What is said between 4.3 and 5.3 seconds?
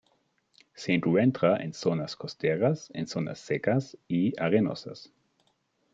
arenosas.